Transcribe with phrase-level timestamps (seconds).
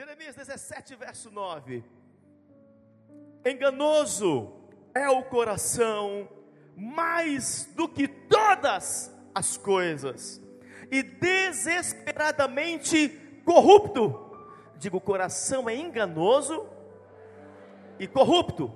[0.00, 1.84] Jeremias 17, verso 9.
[3.44, 4.50] Enganoso
[4.94, 6.26] é o coração
[6.74, 10.40] mais do que todas as coisas,
[10.90, 13.10] e desesperadamente
[13.44, 14.34] corrupto.
[14.78, 16.66] Diga, o coração é enganoso
[17.98, 18.72] e corrupto.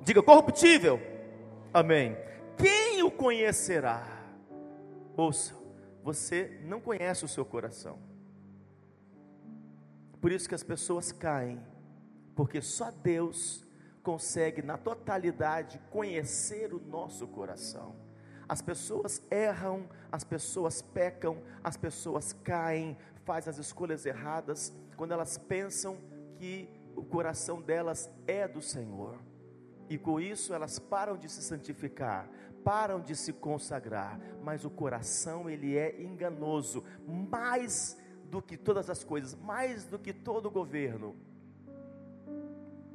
[0.00, 1.00] Diga, corruptível.
[1.74, 2.16] Amém.
[2.56, 4.06] Quem o conhecerá?
[5.16, 5.56] Ouça,
[6.04, 8.11] você não conhece o seu coração.
[10.22, 11.60] Por isso que as pessoas caem,
[12.36, 13.66] porque só Deus
[14.04, 17.96] consegue, na totalidade, conhecer o nosso coração.
[18.48, 25.36] As pessoas erram, as pessoas pecam, as pessoas caem, fazem as escolhas erradas, quando elas
[25.36, 25.98] pensam
[26.36, 29.18] que o coração delas é do Senhor.
[29.90, 32.30] E com isso elas param de se santificar,
[32.62, 37.96] param de se consagrar, mas o coração ele é enganoso, mais
[38.32, 41.14] do que todas as coisas, mais do que todo o governo.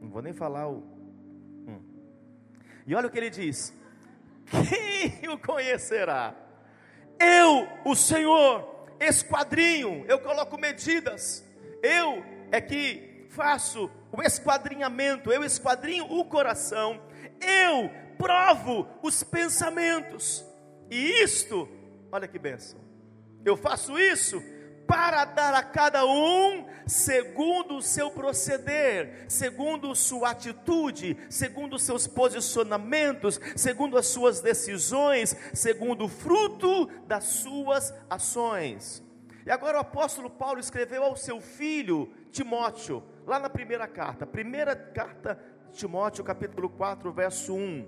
[0.02, 0.77] Não vou nem falar o.
[1.68, 1.79] Hum.
[2.88, 3.71] E olha o que ele diz:
[4.49, 6.34] Quem o conhecerá?
[7.20, 11.46] Eu, o Senhor, esquadrinho, eu coloco medidas,
[11.84, 16.99] eu é que faço o esquadrinhamento, eu esquadrinho o coração,
[17.40, 20.44] eu provo os pensamentos,
[20.90, 21.70] e isto,
[22.12, 22.79] olha que benção,
[23.46, 24.41] eu faço isso
[24.88, 33.40] para dar a cada um segundo o seu proceder, segundo sua atitude, segundo seus posicionamentos,
[33.55, 39.04] segundo as suas decisões, segundo o fruto das suas ações.
[39.46, 44.76] E agora o apóstolo Paulo escreveu ao seu filho Timóteo, lá na primeira carta, primeira
[44.76, 47.88] carta de Timóteo, capítulo 4, verso 1.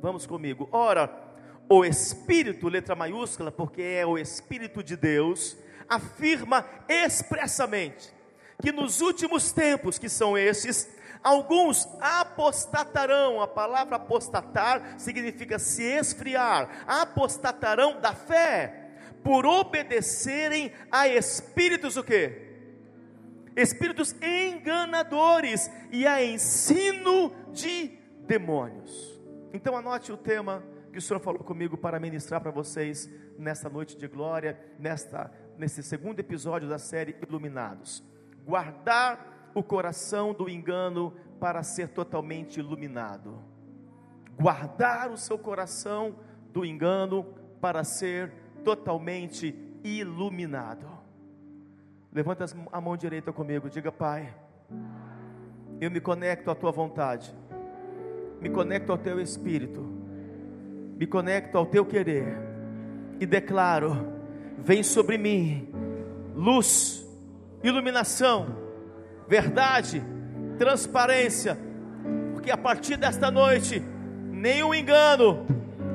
[0.00, 0.68] Vamos comigo.
[0.72, 1.29] Ora,
[1.72, 5.56] o Espírito, letra maiúscula, porque é o Espírito de Deus,
[5.88, 8.12] afirma expressamente
[8.60, 10.90] que nos últimos tempos, que são esses,
[11.22, 13.40] alguns apostatarão.
[13.40, 16.84] A palavra apostatar significa se esfriar.
[16.86, 18.90] Apostatarão da fé
[19.22, 22.48] por obedecerem a espíritos o quê?
[23.56, 29.20] Espíritos enganadores e a ensino de demônios.
[29.52, 33.08] Então anote o tema que o Senhor falou comigo para ministrar para vocês
[33.38, 35.30] nesta noite de glória, nesta
[35.60, 38.02] nesse segundo episódio da série Iluminados.
[38.46, 43.38] Guardar o coração do engano para ser totalmente iluminado.
[44.40, 46.16] Guardar o seu coração
[46.50, 47.24] do engano
[47.60, 48.32] para ser
[48.64, 50.88] totalmente iluminado.
[52.10, 54.34] Levanta a mão direita comigo, diga: Pai,
[55.78, 57.34] eu me conecto à tua vontade,
[58.40, 59.99] me conecto ao teu espírito
[61.00, 62.36] me conecto ao teu querer
[63.18, 64.12] e declaro:
[64.58, 65.66] vem sobre mim
[66.34, 67.02] luz,
[67.64, 68.54] iluminação,
[69.26, 70.04] verdade,
[70.58, 71.56] transparência,
[72.34, 73.82] porque a partir desta noite,
[74.30, 75.46] nenhum engano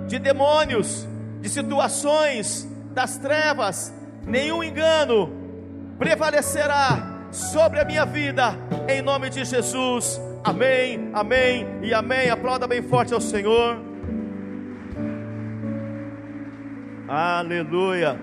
[0.07, 1.07] de demônios,
[1.39, 3.93] de situações das trevas,
[4.25, 5.31] nenhum engano
[5.99, 8.55] prevalecerá sobre a minha vida,
[8.89, 10.19] em nome de Jesus.
[10.43, 12.29] Amém, amém e amém.
[12.31, 13.94] Aplauda bem forte ao Senhor.
[17.07, 18.19] Aleluia.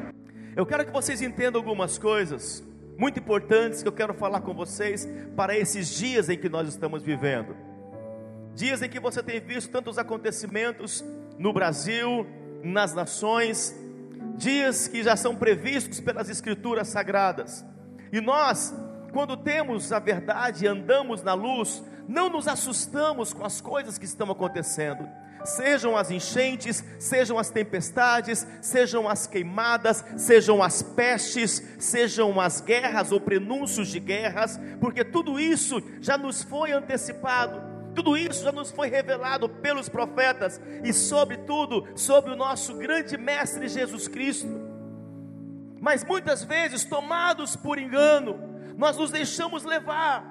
[0.57, 2.65] Eu quero que vocês entendam algumas coisas
[2.99, 7.03] muito importantes que eu quero falar com vocês para esses dias em que nós estamos
[7.03, 7.55] vivendo.
[8.55, 11.05] Dias em que você tem visto tantos acontecimentos
[11.39, 12.27] no Brasil,
[12.63, 13.73] nas nações,
[14.37, 17.65] dias que já são previstos pelas Escrituras Sagradas.
[18.13, 18.75] E nós,
[19.13, 24.05] quando temos a verdade e andamos na luz, não nos assustamos com as coisas que
[24.05, 25.09] estão acontecendo
[25.45, 33.13] sejam as enchentes, sejam as tempestades, sejam as queimadas, sejam as pestes, sejam as guerras
[33.13, 37.73] ou prenúncios de guerras, porque tudo isso já nos foi antecipado.
[37.95, 43.69] Tudo isso já nos foi revelado pelos profetas e, sobretudo, sobre o nosso grande Mestre
[43.69, 44.49] Jesus Cristo.
[45.79, 48.39] Mas muitas vezes, tomados por engano,
[48.79, 50.25] nós nos deixamos levar,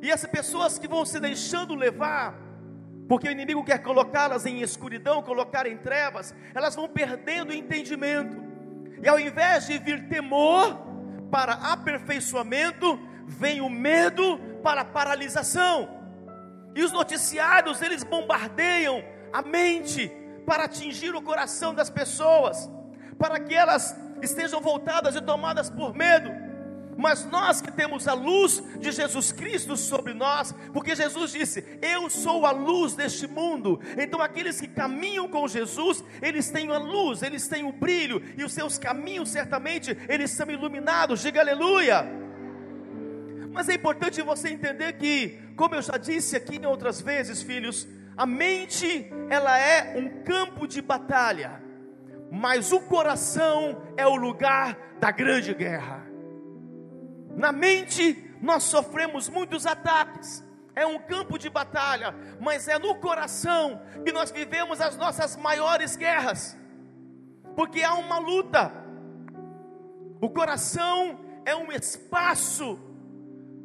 [0.00, 2.45] e essas pessoas que vão se deixando levar,
[3.08, 8.36] porque o inimigo quer colocá-las em escuridão, colocar em trevas, elas vão perdendo o entendimento.
[9.02, 10.76] E ao invés de vir temor
[11.30, 15.88] para aperfeiçoamento, vem o medo para paralisação.
[16.74, 20.10] E os noticiários, eles bombardeiam a mente
[20.44, 22.70] para atingir o coração das pessoas,
[23.18, 26.45] para que elas estejam voltadas e tomadas por medo
[26.96, 32.08] mas nós que temos a luz de Jesus Cristo sobre nós, porque Jesus disse: Eu
[32.08, 33.80] sou a luz deste mundo.
[33.98, 38.44] Então, aqueles que caminham com Jesus, eles têm a luz, eles têm o brilho, e
[38.44, 41.20] os seus caminhos certamente eles são iluminados.
[41.20, 42.06] Diga aleluia.
[43.52, 47.86] Mas é importante você entender que, como eu já disse aqui em outras vezes, filhos,
[48.16, 51.62] a mente ela é um campo de batalha,
[52.30, 56.05] mas o coração é o lugar da grande guerra.
[57.36, 60.42] Na mente nós sofremos muitos ataques,
[60.74, 65.96] é um campo de batalha, mas é no coração que nós vivemos as nossas maiores
[65.96, 66.56] guerras,
[67.54, 68.72] porque há uma luta.
[70.18, 72.78] O coração é um espaço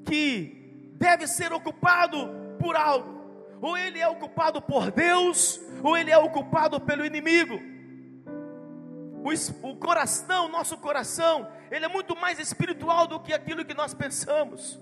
[0.05, 2.29] que deve ser ocupado
[2.59, 3.21] por algo,
[3.61, 7.70] ou ele é ocupado por Deus, ou ele é ocupado pelo inimigo.
[9.23, 13.93] O, o coração, nosso coração, ele é muito mais espiritual do que aquilo que nós
[13.93, 14.79] pensamos.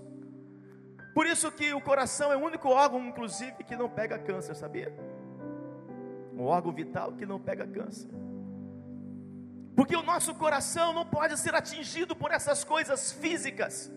[1.14, 4.94] Por isso que o coração é o único órgão, inclusive, que não pega câncer, sabia?
[6.34, 8.10] Um órgão vital que não pega câncer.
[9.76, 13.92] Porque o nosso coração não pode ser atingido por essas coisas físicas,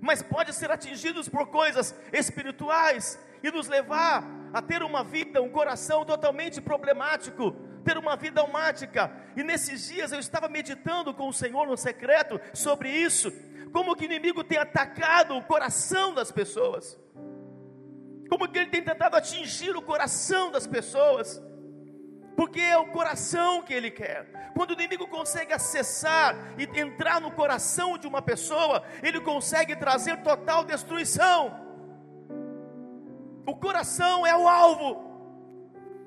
[0.00, 5.50] mas pode ser atingido por coisas espirituais e nos levar a ter uma vida, um
[5.50, 9.12] coração totalmente problemático, ter uma vida almática.
[9.36, 13.32] E nesses dias eu estava meditando com o Senhor no secreto sobre isso
[13.74, 16.96] como que o inimigo tem atacado o coração das pessoas,
[18.28, 21.42] como que ele tem tentado atingir o coração das pessoas,
[22.36, 24.52] porque é o coração que ele quer.
[24.54, 30.22] Quando o inimigo consegue acessar e entrar no coração de uma pessoa, ele consegue trazer
[30.22, 31.60] total destruição.
[33.44, 35.13] O coração é o alvo.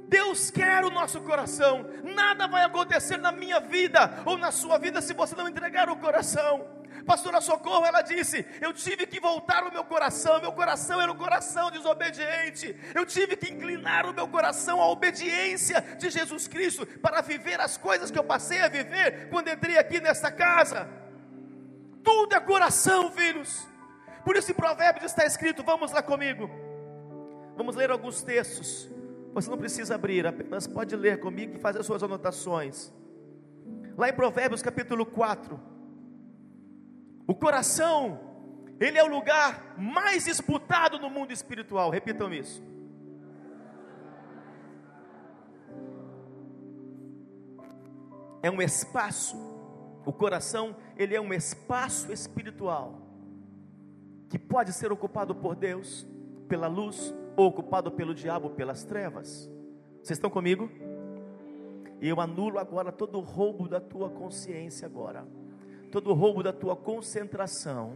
[0.08, 1.86] Deus quer o nosso coração.
[2.04, 5.98] Nada vai acontecer na minha vida ou na sua vida se você não entregar o
[5.98, 6.66] coração.
[7.06, 11.18] Pastora Socorro, ela disse: Eu tive que voltar o meu coração, meu coração era um
[11.18, 12.76] coração desobediente.
[12.96, 17.78] Eu tive que inclinar o meu coração à obediência de Jesus Cristo para viver as
[17.78, 20.90] coisas que eu passei a viver quando entrei aqui nesta casa.
[22.04, 23.68] Tudo é coração, filhos.
[24.24, 26.50] Por isso, em Provérbios está escrito: Vamos lá comigo.
[27.56, 28.97] Vamos ler alguns textos.
[29.38, 32.92] Você não precisa abrir, apenas pode ler comigo e fazer as suas anotações.
[33.96, 35.60] Lá em Provérbios capítulo 4,
[37.28, 38.20] o coração,
[38.80, 41.92] ele é o lugar mais disputado no mundo espiritual.
[41.92, 42.64] Repitam isso.
[48.42, 49.38] É um espaço.
[50.04, 53.04] O coração, ele é um espaço espiritual
[54.30, 56.08] que pode ser ocupado por Deus,
[56.48, 59.50] pela luz, ou ocupado pelo diabo, pelas trevas.
[60.04, 60.70] Vocês estão comigo?
[62.02, 65.26] E eu anulo agora todo o roubo da tua consciência agora
[65.92, 67.94] todo roubo da tua concentração,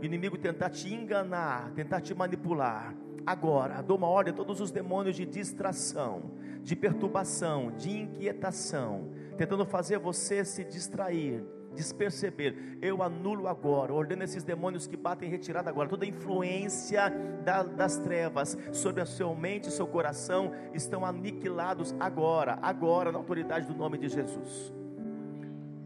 [0.00, 2.94] o inimigo tentar te enganar, tentar te manipular.
[3.26, 6.22] Agora, dou uma ordem a todos os demônios de distração,
[6.62, 11.44] de perturbação, de inquietação, tentando fazer você se distrair,
[11.74, 12.78] desperceber.
[12.80, 17.10] Eu anulo agora, ordeno esses demônios que batem em retirada agora, toda influência
[17.44, 23.18] da, das trevas sobre a sua mente e seu coração estão aniquilados agora, agora, na
[23.18, 24.74] autoridade do nome de Jesus.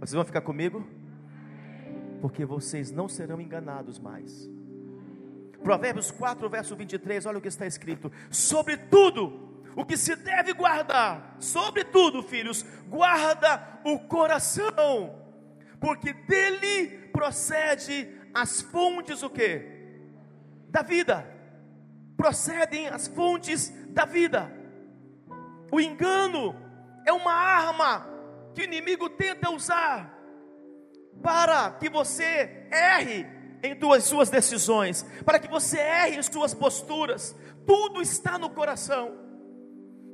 [0.01, 0.85] Vocês vão ficar comigo?
[2.25, 4.49] porque vocês não serão enganados mais.
[5.63, 11.37] Provérbios 4, verso 23, olha o que está escrito: Sobretudo, o que se deve guardar,
[11.39, 15.15] sobretudo, filhos, guarda o coração,
[15.85, 19.61] porque dele procede as fontes o que?
[20.71, 21.31] Da vida.
[22.17, 24.51] Procedem as fontes da vida.
[25.71, 26.57] O engano
[27.05, 28.09] é uma arma
[28.55, 30.11] que o inimigo tenta usar
[31.23, 33.27] para que você erre
[33.63, 37.37] em duas suas decisões, para que você erre em suas posturas.
[37.67, 39.13] Tudo está no coração.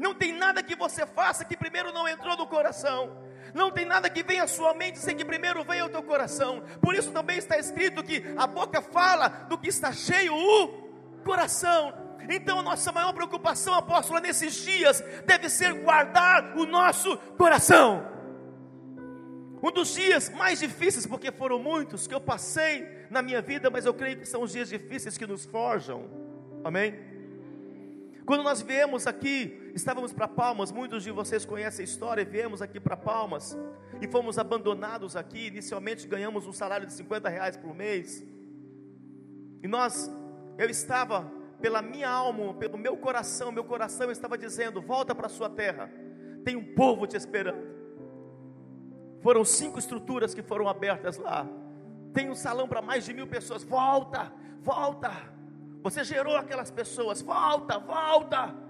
[0.01, 3.30] Não tem nada que você faça que primeiro não entrou no coração.
[3.55, 6.63] Não tem nada que venha à sua mente sem que primeiro venha ao teu coração.
[6.81, 10.69] Por isso também está escrito que a boca fala do que está cheio o
[11.25, 11.93] coração.
[12.29, 18.07] Então a nossa maior preocupação, apóstolo, nesses dias deve ser guardar o nosso coração.
[19.63, 23.85] Um dos dias mais difíceis, porque foram muitos que eu passei na minha vida, mas
[23.85, 26.09] eu creio que são os dias difíceis que nos forjam.
[26.65, 26.99] Amém?
[28.25, 32.81] Quando nós viemos aqui, estávamos para Palmas, muitos de vocês conhecem a história, viemos aqui
[32.81, 33.57] para Palmas
[34.01, 35.47] e fomos abandonados aqui.
[35.47, 38.25] Inicialmente ganhamos um salário de 50 reais por mês.
[39.63, 40.11] E nós,
[40.59, 45.31] eu estava, pela minha alma, pelo meu coração, meu coração estava dizendo: volta para a
[45.31, 45.91] sua terra,
[46.45, 47.81] tem um povo te esperando.
[49.23, 51.47] Foram cinco estruturas que foram abertas lá.
[52.13, 53.63] Tem um salão para mais de mil pessoas.
[53.63, 55.11] Volta, volta.
[55.83, 57.21] Você gerou aquelas pessoas.
[57.21, 58.70] Volta, volta.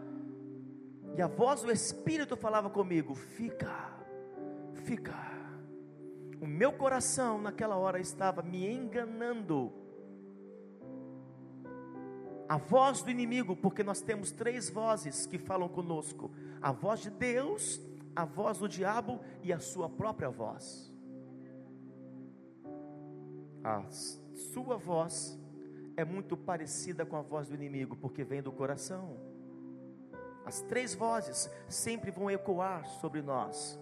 [1.16, 3.92] E a voz do Espírito falava comigo: Fica,
[4.84, 5.14] fica.
[6.40, 9.80] O meu coração naquela hora estava me enganando.
[12.50, 17.08] a voz do inimigo, porque nós temos três vozes que falam conosco: a voz de
[17.08, 17.80] Deus,
[18.14, 20.92] a voz do diabo e a sua própria voz.
[23.62, 23.88] A
[24.52, 25.38] sua voz
[25.96, 29.16] é muito parecida com a voz do inimigo, porque vem do coração.
[30.44, 33.78] As três vozes sempre vão ecoar sobre nós.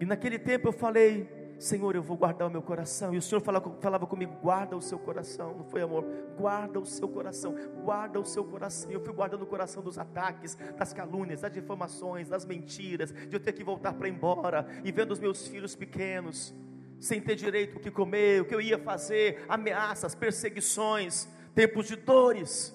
[0.00, 3.14] E naquele tempo eu falei, Senhor, eu vou guardar o meu coração.
[3.14, 5.54] E o Senhor falava, falava comigo: guarda o seu coração.
[5.56, 6.04] Não foi amor?
[6.36, 7.54] Guarda o seu coração.
[7.82, 8.90] Guarda o seu coração.
[8.90, 13.40] Eu fui guardando o coração dos ataques, das calúnias, das difamações, das mentiras, de eu
[13.40, 16.54] ter que voltar para embora e vendo os meus filhos pequenos,
[17.00, 21.96] sem ter direito o que comer, o que eu ia fazer, ameaças, perseguições, tempos de
[21.96, 22.74] dores.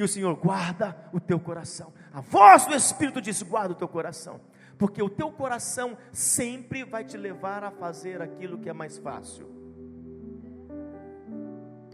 [0.00, 1.92] E o Senhor guarda o teu coração.
[2.10, 4.40] A voz do Espírito diz: guarda o teu coração
[4.78, 9.46] porque o teu coração sempre vai te levar a fazer aquilo que é mais fácil.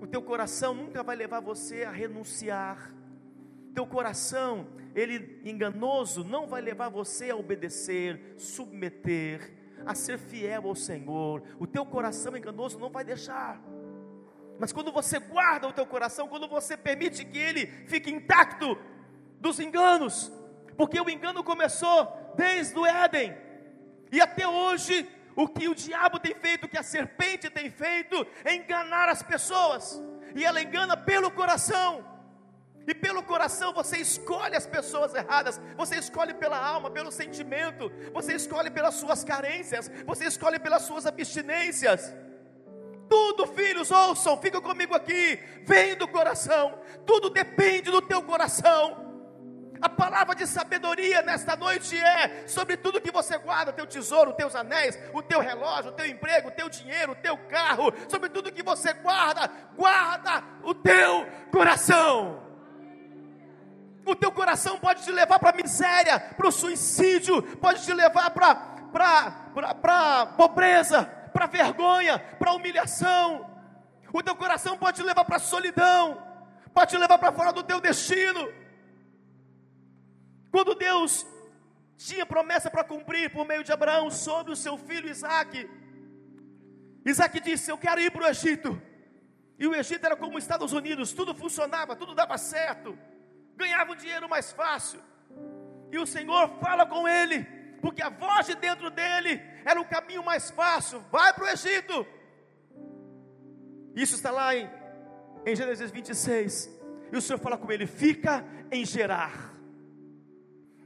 [0.01, 2.95] O teu coração nunca vai levar você a renunciar.
[3.75, 9.53] Teu coração, ele enganoso, não vai levar você a obedecer, submeter,
[9.85, 11.43] a ser fiel ao Senhor.
[11.59, 13.61] O teu coração enganoso não vai deixar.
[14.59, 18.79] Mas quando você guarda o teu coração, quando você permite que ele fique intacto
[19.41, 20.33] dos enganos,
[20.77, 23.37] porque o engano começou desde o Éden.
[24.11, 28.27] E até hoje, o que o diabo tem feito, o que a serpente tem feito,
[28.45, 30.01] é enganar as pessoas.
[30.35, 32.05] E ela engana pelo coração.
[32.87, 38.35] E pelo coração você escolhe as pessoas erradas, você escolhe pela alma, pelo sentimento, você
[38.35, 42.15] escolhe pelas suas carências, você escolhe pelas suas abstinências.
[43.09, 49.05] Tudo, filhos, ouçam, fica comigo aqui, vem do coração, tudo depende do teu coração.
[49.81, 54.57] A palavra de sabedoria nesta noite é sobre tudo que você guarda, teu tesouro, teus
[54.57, 58.51] anéis, o teu relógio, o teu emprego, o teu dinheiro, o teu carro, sobre tudo
[58.51, 62.43] que você guarda, guarda o teu coração.
[64.05, 68.31] O teu coração pode te levar para a miséria, para o suicídio, pode te levar
[68.31, 68.73] para
[69.85, 71.05] a pobreza,
[71.37, 73.25] para vergonha, para humilhação.
[74.11, 76.03] O teu coração pode te levar para solidão,
[76.73, 78.43] pode te levar para fora do teu destino.
[80.51, 81.27] Quando Deus
[82.07, 85.69] tinha promessa para cumprir por meio de Abraão sobre o seu filho Isaac,
[87.05, 88.71] Isaac disse: Eu quero ir para o Egito.
[89.59, 92.99] E o Egito era como os Estados Unidos, tudo funcionava, tudo dava certo,
[93.55, 95.01] ganhava um dinheiro mais fácil.
[95.91, 97.39] E o Senhor fala com ele,
[97.87, 102.05] porque a voz de dentro dele era o caminho mais fácil: vai para o Egito.
[103.95, 104.69] Isso está lá em,
[105.47, 106.69] em Gênesis 26.
[107.13, 109.55] E o Senhor fala com ele: fica em Gerar.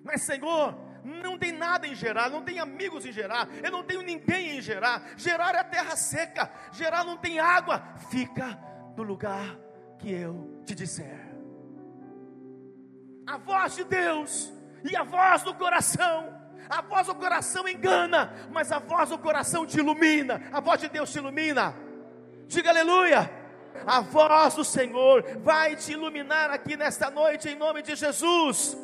[0.04, 4.02] Mas, Senhor, não tem nada em Gerar, não tem amigos em Gerar, eu não tenho
[4.02, 5.14] ninguém em Gerar.
[5.16, 7.82] Gerar é terra seca, Gerar não tem água.
[8.10, 8.58] Fica
[8.94, 9.58] no lugar
[9.98, 11.30] que eu te disser.
[13.26, 14.52] A voz de Deus
[14.84, 16.39] e a voz do coração.
[16.68, 20.42] A voz do coração engana, mas a voz do coração te ilumina.
[20.52, 21.74] A voz de Deus te ilumina.
[22.46, 23.30] Diga aleluia.
[23.86, 28.76] A voz do Senhor vai te iluminar aqui nesta noite, em nome de Jesus.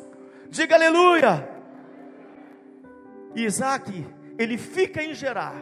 [0.49, 1.47] Diga aleluia.
[3.35, 4.05] Isaac,
[4.37, 5.55] ele fica em Gerar.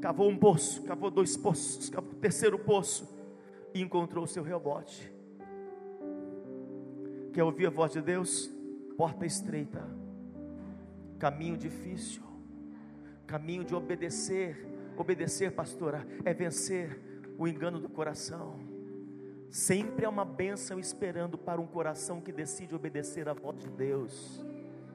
[0.00, 3.06] Cavou um poço, cavou dois poços, cavou o terceiro poço
[3.74, 5.12] e encontrou o seu rebote.
[7.32, 8.50] Quer ouvir a voz de Deus?
[8.96, 9.86] Porta estreita,
[11.20, 12.22] caminho difícil,
[13.28, 14.66] caminho de obedecer.
[14.96, 17.00] Obedecer, pastora, é vencer
[17.38, 18.70] o engano do coração
[19.50, 24.44] Sempre há uma bênção esperando para um coração que decide obedecer à voz de Deus.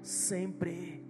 [0.02, 1.04] Sempre.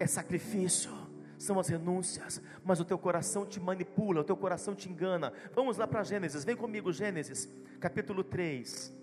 [0.00, 0.92] É sacrifício,
[1.36, 5.32] são as renúncias, mas o teu coração te manipula, o teu coração te engana.
[5.52, 8.96] Vamos lá para Gênesis, vem comigo, Gênesis, capítulo 3.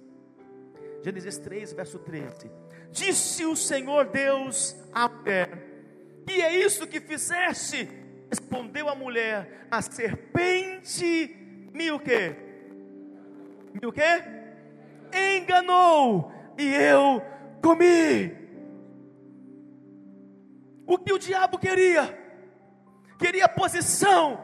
[1.03, 2.49] Gênesis 3, verso 13.
[2.91, 5.49] Disse o Senhor Deus a mulher:
[6.27, 7.89] E é isso que fizeste?
[8.29, 11.35] Respondeu a mulher: A serpente
[11.73, 12.35] me o quê?
[13.73, 14.23] me o quê?
[15.13, 17.21] Enganou e eu
[17.61, 18.45] comi.
[20.87, 22.17] O que o diabo queria?
[23.17, 24.39] Queria posição.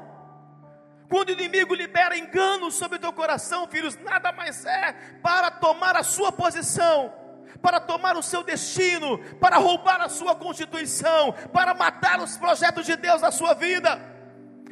[1.10, 5.96] Quando o inimigo libera engano sobre o teu coração, filhos, nada mais é para tomar
[5.96, 7.14] a sua posição,
[7.62, 12.96] para tomar o seu destino, para roubar a sua constituição, para matar os projetos de
[12.96, 14.00] Deus na sua vida.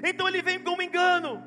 [0.03, 1.43] Então ele vem com um engano.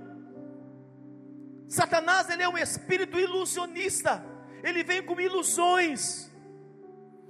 [1.68, 4.24] Satanás ele é um espírito ilusionista.
[4.62, 6.30] Ele vem com ilusões.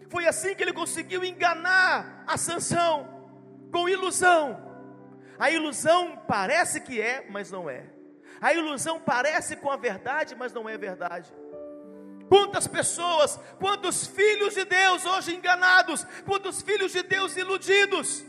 [0.09, 3.09] Foi assim que ele conseguiu enganar a Sansão
[3.73, 4.61] com ilusão.
[5.38, 7.87] A ilusão parece que é, mas não é.
[8.40, 11.32] A ilusão parece com a verdade, mas não é verdade.
[12.32, 18.24] Quantas pessoas, quantos filhos de Deus hoje enganados, quantos filhos de Deus iludidos.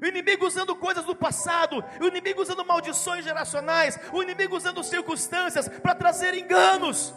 [0.00, 5.68] O inimigo usando coisas do passado, o inimigo usando maldições geracionais, o inimigo usando circunstâncias
[5.68, 7.12] para trazer enganos.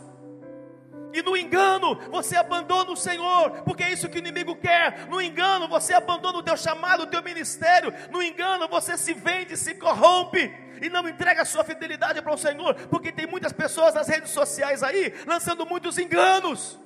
[1.16, 5.08] E no engano você abandona o Senhor, porque é isso que o inimigo quer.
[5.08, 7.94] No engano você abandona o teu chamado, o teu ministério.
[8.12, 12.38] No engano você se vende, se corrompe e não entrega a sua fidelidade para o
[12.38, 16.78] Senhor, porque tem muitas pessoas nas redes sociais aí lançando muitos enganos,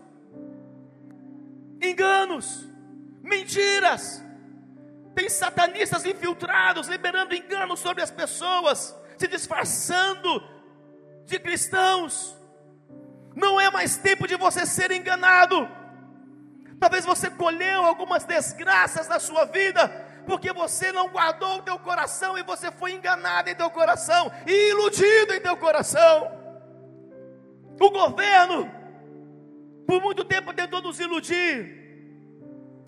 [1.81, 2.69] enganos,
[3.23, 4.23] mentiras.
[5.15, 10.47] Tem satanistas infiltrados liberando enganos sobre as pessoas, se disfarçando
[11.25, 12.38] de cristãos.
[13.39, 15.67] Não é mais tempo de você ser enganado.
[16.79, 19.87] Talvez você colheu algumas desgraças na sua vida,
[20.25, 24.71] porque você não guardou o teu coração e você foi enganado em teu coração e
[24.71, 26.31] iludido em teu coração.
[27.79, 28.69] O governo,
[29.87, 31.78] por muito tempo, tentou nos iludir.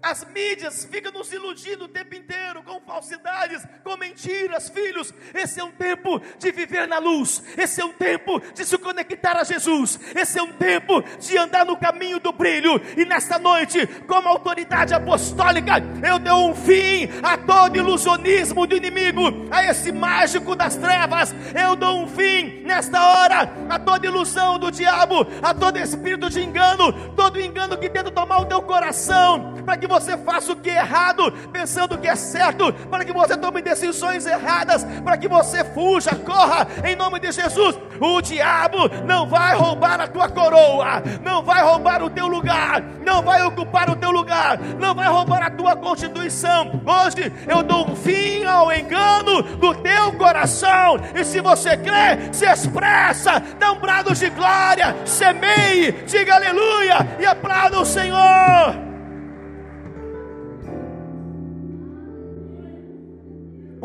[0.03, 5.13] As mídias ficam nos iludindo o tempo inteiro com falsidades, com mentiras, filhos.
[5.31, 7.43] Esse é um tempo de viver na luz.
[7.55, 9.99] Esse é um tempo de se conectar a Jesus.
[10.15, 12.81] Esse é um tempo de andar no caminho do brilho.
[12.97, 19.21] E nesta noite, como autoridade apostólica, eu dou um fim a todo ilusionismo do inimigo,
[19.51, 21.31] a esse mágico das trevas.
[21.53, 26.41] Eu dou um fim nesta hora a toda ilusão do diabo, a todo espírito de
[26.41, 30.69] engano, todo engano que tenta tomar o teu coração, para que você faça o que
[30.69, 35.63] é errado, pensando que é certo, para que você tome decisões erradas, para que você
[35.65, 37.77] fuja, corra em nome de Jesus.
[37.99, 43.21] O diabo não vai roubar a tua coroa, não vai roubar o teu lugar, não
[43.21, 46.81] vai ocupar o teu lugar, não vai roubar a tua constituição.
[46.85, 52.45] Hoje eu dou um fim ao engano do teu coração, e se você crê, se
[52.45, 58.90] expressa, dá um brado de glória, semeie, diga aleluia e aplauda o Senhor.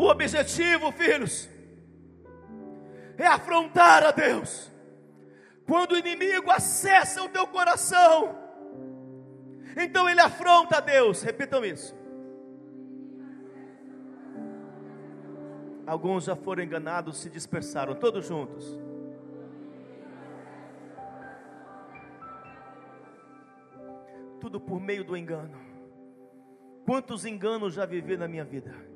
[0.07, 1.49] O objetivo, filhos,
[3.17, 4.71] é afrontar a Deus.
[5.65, 8.33] Quando o inimigo acessa o teu coração,
[9.75, 11.21] então ele afronta a Deus.
[11.21, 11.93] Repitam isso.
[15.85, 18.65] Alguns já foram enganados, se dispersaram, todos juntos.
[24.39, 25.59] Tudo por meio do engano.
[26.85, 28.86] Quantos enganos já vivi na minha vida?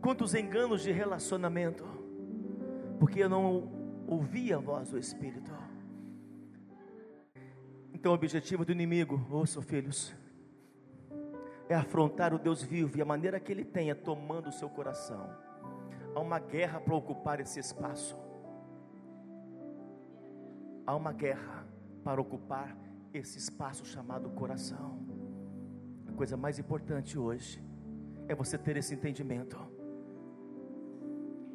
[0.00, 1.84] Quantos enganos de relacionamento,
[2.98, 3.70] porque eu não
[4.06, 5.52] ouvi a voz do Espírito.
[7.92, 10.14] Então, o objetivo do inimigo, ouçam filhos,
[11.68, 14.68] é afrontar o Deus vivo e a maneira que ele tem é tomando o seu
[14.68, 15.28] coração.
[16.14, 18.18] Há uma guerra para ocupar esse espaço.
[20.86, 21.66] Há uma guerra
[22.02, 22.76] para ocupar
[23.12, 24.98] esse espaço chamado coração.
[26.08, 27.62] A coisa mais importante hoje
[28.26, 29.69] é você ter esse entendimento.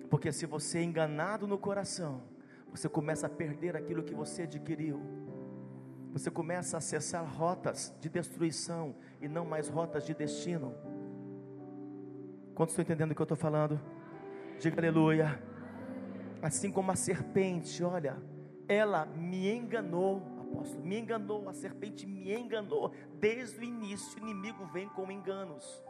[0.10, 2.22] Porque se você é enganado no coração,
[2.70, 5.02] você começa a perder aquilo que você adquiriu.
[6.12, 10.74] Você começa a acessar rotas de destruição e não mais rotas de destino.
[12.54, 13.80] Quantos estão entendendo o que eu estou falando?
[14.60, 15.42] Diga aleluia.
[16.42, 18.18] Assim como a serpente, olha,
[18.68, 22.94] ela me enganou, apóstolo, me enganou, a serpente me enganou.
[23.20, 25.84] Desde o início, o inimigo vem com enganos.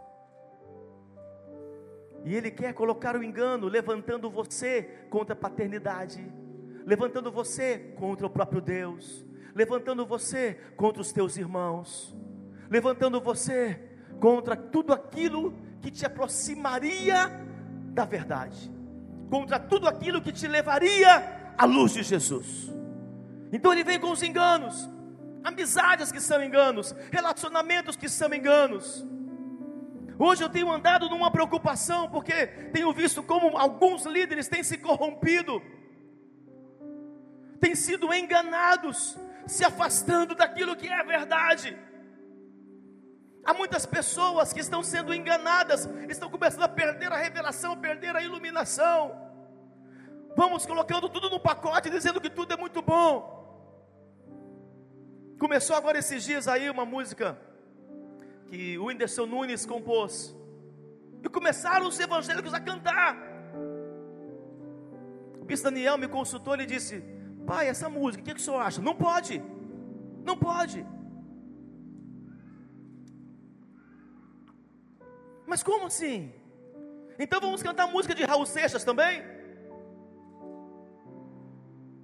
[2.26, 6.26] E ele quer colocar o engano, levantando você contra a paternidade,
[6.84, 12.16] levantando você contra o próprio Deus, levantando você contra os teus irmãos,
[12.68, 13.80] levantando você
[14.20, 17.30] contra tudo aquilo que te aproximaria
[17.94, 18.72] da verdade,
[19.30, 22.74] contra tudo aquilo que te levaria à luz de Jesus.
[23.54, 24.90] Então ele vem com os enganos,
[25.44, 29.06] amizades que são enganos, relacionamentos que são enganos
[30.18, 35.62] Hoje eu tenho andado numa preocupação, porque tenho visto como alguns líderes têm se corrompido,
[37.60, 41.78] têm sido enganados, se afastando daquilo que é verdade.
[43.44, 48.22] Há muitas pessoas que estão sendo enganadas, estão começando a perder a revelação, perder a
[48.22, 49.22] iluminação.
[50.36, 53.36] Vamos colocando tudo no pacote, dizendo que tudo é muito bom.
[55.38, 57.38] Começou agora esses dias aí uma música
[58.50, 60.36] que o Whindersson Nunes compôs.
[61.24, 63.18] E começaram os evangélicos a cantar.
[65.42, 67.04] O bispo Daniel me consultou e disse:
[67.46, 68.82] Pai, essa música, o que, que o senhor acha?
[68.82, 69.44] Não pode,
[70.24, 70.86] não pode.
[75.46, 76.34] Mas como assim?
[77.18, 79.24] Então vamos cantar música de Raul Seixas também?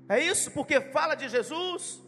[0.07, 0.51] É isso?
[0.51, 2.01] Porque fala de Jesus.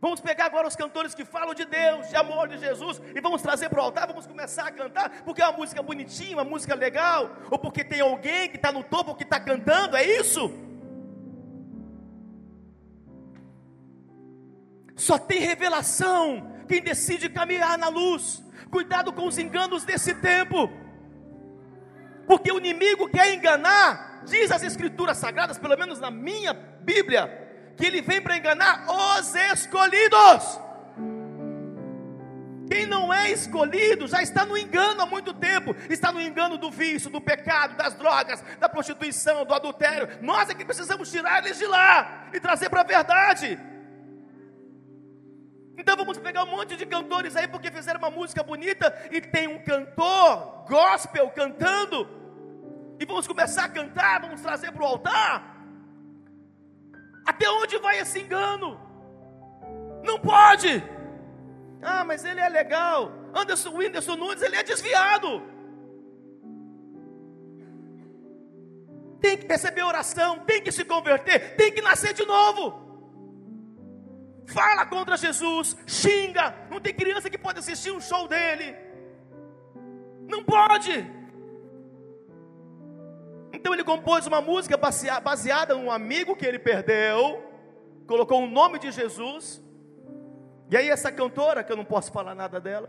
[0.00, 3.42] Vamos pegar agora os cantores que falam de Deus, de amor de Jesus, e vamos
[3.42, 6.74] trazer para o altar, vamos começar a cantar, porque é uma música bonitinha, uma música
[6.74, 10.50] legal, ou porque tem alguém que está no topo que está cantando, é isso?
[14.96, 18.42] Só tem revelação quem decide caminhar na luz.
[18.70, 20.70] Cuidado com os enganos desse tempo,
[22.26, 27.39] porque o inimigo quer enganar, diz as Escrituras Sagradas, pelo menos na minha Bíblia,
[27.80, 30.60] que ele vem para enganar os escolhidos.
[32.70, 36.70] Quem não é escolhido já está no engano há muito tempo, está no engano do
[36.70, 40.08] vício, do pecado, das drogas, da prostituição, do adultério.
[40.20, 43.58] Nós é que precisamos tirar eles de lá e trazer para a verdade.
[45.76, 49.48] Então vamos pegar um monte de cantores aí porque fizeram uma música bonita e tem
[49.48, 52.06] um cantor gospel cantando.
[53.00, 55.49] E vamos começar a cantar, vamos trazer para o altar.
[57.26, 58.80] Até onde vai esse engano?
[60.04, 60.82] Não pode.
[61.82, 63.12] Ah, mas ele é legal.
[63.34, 65.42] Anderson Whindersson Nunes, ele é desviado.
[69.20, 72.88] Tem que receber oração, tem que se converter, tem que nascer de novo.
[74.46, 76.54] Fala contra Jesus, xinga.
[76.70, 78.74] Não tem criança que pode assistir um show dele.
[80.26, 81.19] Não pode.
[83.60, 87.44] Então ele compôs uma música baseada num amigo que ele perdeu,
[88.06, 89.62] colocou o nome de Jesus.
[90.70, 92.88] E aí essa cantora, que eu não posso falar nada dela,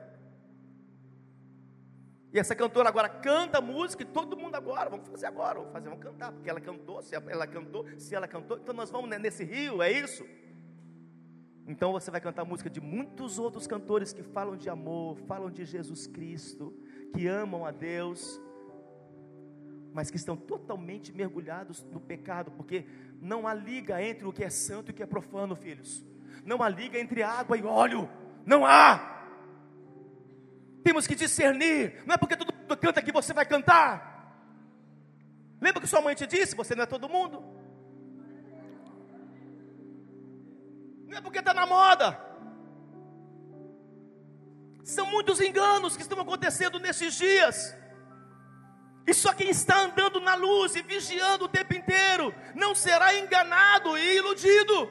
[2.33, 5.89] e essa cantora agora canta música e todo mundo agora, vamos fazer agora, vamos fazer,
[5.89, 9.43] vamos cantar, porque ela cantou, se ela cantou, se ela cantou, então nós vamos nesse
[9.43, 10.25] rio, é isso?
[11.67, 15.65] Então você vai cantar música de muitos outros cantores que falam de amor, falam de
[15.65, 16.73] Jesus Cristo,
[17.13, 18.39] que amam a Deus,
[19.93, 22.85] mas que estão totalmente mergulhados no pecado, porque
[23.21, 26.03] não há liga entre o que é santo e o que é profano, filhos.
[26.45, 28.09] Não há liga entre água e óleo.
[28.45, 29.25] Não há.
[30.83, 32.03] Temos que discernir.
[32.05, 34.11] Não é porque todo mundo canta que você vai cantar.
[35.59, 37.43] Lembra que sua mãe te disse: você não é todo mundo.
[41.07, 42.19] Não é porque está na moda.
[44.83, 47.75] São muitos enganos que estão acontecendo nesses dias.
[49.05, 53.97] E só quem está andando na luz e vigiando o tempo inteiro não será enganado
[53.97, 54.89] e iludido.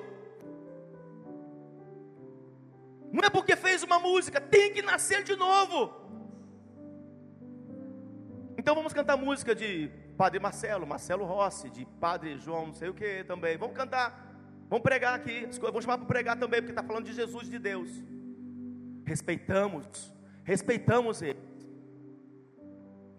[3.12, 5.92] Não é porque fez uma música, tem que nascer de novo.
[8.57, 12.94] Então vamos cantar música de Padre Marcelo, Marcelo Rossi, de Padre João, não sei o
[12.94, 13.57] que também.
[13.57, 14.37] Vamos cantar,
[14.68, 15.49] vamos pregar aqui.
[15.61, 17.90] Vamos chamar para pregar também, porque está falando de Jesus de Deus.
[19.05, 21.49] Respeitamos, respeitamos ele.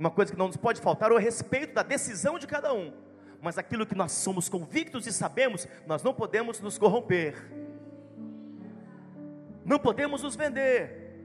[0.01, 2.91] Uma coisa que não nos pode faltar é o respeito da decisão de cada um.
[3.39, 7.35] Mas aquilo que nós somos convictos e sabemos, nós não podemos nos corromper.
[9.63, 11.21] Não podemos nos vender.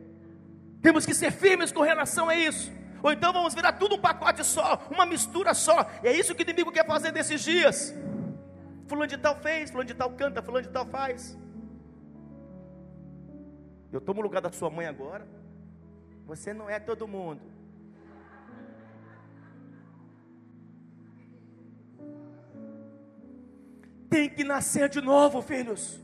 [0.83, 2.71] Temos que ser firmes com relação a isso.
[3.03, 5.91] Ou então vamos virar tudo um pacote só, uma mistura só.
[6.03, 7.95] E é isso que o inimigo quer fazer nesses dias.
[8.87, 11.35] Fulano de tal fez, fulano de tal canta, fulano de tal faz.
[13.91, 15.27] Eu tomo o lugar da sua mãe agora.
[16.27, 17.56] Você não é todo mundo.
[24.09, 26.01] Tem que nascer de novo, filhos.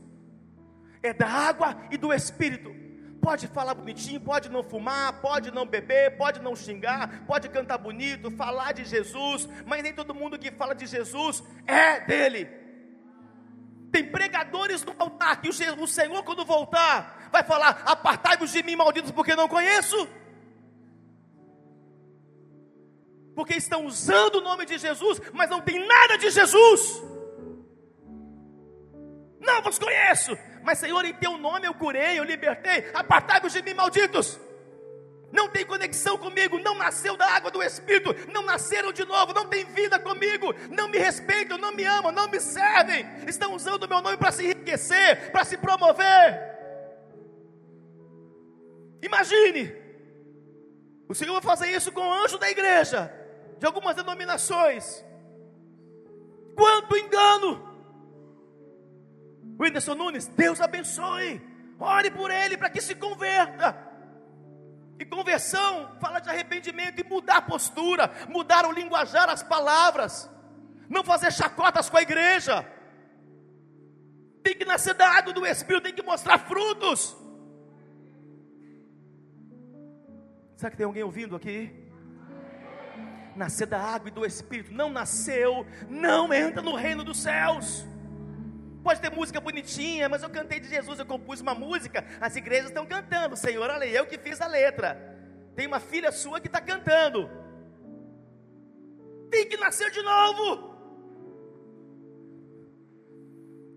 [1.01, 2.73] É da água e do Espírito.
[3.21, 8.29] Pode falar bonitinho, pode não fumar, pode não beber, pode não xingar, pode cantar bonito,
[8.31, 12.49] falar de Jesus, mas nem todo mundo que fala de Jesus é dele.
[13.93, 19.11] Tem pregadores no altar que o Senhor, quando voltar, vai falar: Apartai-vos de mim, malditos,
[19.11, 20.07] porque não conheço.
[23.35, 27.12] Porque estão usando o nome de Jesus, mas não tem nada de Jesus.
[29.43, 32.89] Não vos conheço, mas Senhor, em teu nome eu curei, eu libertei.
[32.93, 34.39] Apartai-vos de mim, malditos.
[35.31, 39.47] Não tem conexão comigo, não nasceu da água do Espírito, não nasceram de novo, não
[39.47, 43.89] tem vida comigo, não me respeitam, não me amam, não me servem, estão usando o
[43.89, 46.53] meu nome para se enriquecer, para se promover.
[49.01, 49.75] Imagine,
[51.09, 53.11] o Senhor vai fazer isso com o anjo da igreja,
[53.57, 55.03] de algumas denominações.
[56.55, 57.72] Quanto engano!
[59.59, 61.41] Whindersson Nunes, Deus abençoe.
[61.79, 63.77] Ore por ele para que se converta.
[64.99, 70.29] E conversão fala de arrependimento e mudar a postura, mudar o linguajar, as palavras,
[70.89, 72.65] não fazer chacotas com a igreja.
[74.43, 77.17] Tem que nascer da água do Espírito, tem que mostrar frutos.
[80.55, 81.73] Será que tem alguém ouvindo aqui?
[83.35, 87.85] Nascer da água e do Espírito, não nasceu, não entra no reino dos céus.
[88.83, 92.67] Pode ter música bonitinha, mas eu cantei de Jesus, eu compus uma música, as igrejas
[92.67, 95.17] estão cantando, Senhor, olha, eu que fiz a letra.
[95.55, 97.29] Tem uma filha sua que está cantando.
[99.31, 100.72] Tem que nascer de novo.